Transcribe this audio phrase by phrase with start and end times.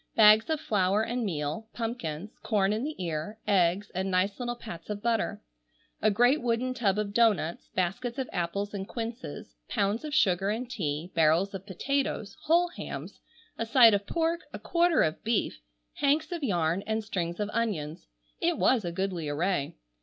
[0.15, 4.89] Bags of flour and meal, pumpkins, corn in the ear, eggs, and nice little pats
[4.89, 5.43] of butter.
[6.01, 10.67] A great wooden tub of doughnuts, baskets of apples and quinces, pounds of sugar and
[10.67, 13.19] tea, barrels of potatoes, whole hams,
[13.59, 15.61] a side of pork, a quarter of beef,
[15.97, 18.07] hanks of yarn, and strings of onions.
[18.39, 19.75] It was a goodly array.